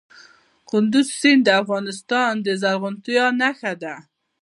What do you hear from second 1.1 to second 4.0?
سیند د افغانستان د زرغونتیا نښه ده.